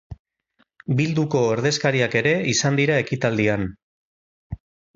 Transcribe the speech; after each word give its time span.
Bilduko 1.01 1.41
ordezkariak 1.49 2.17
ere 2.23 2.33
izan 2.55 2.81
dira 2.81 2.99
ekitaldian. 3.05 3.71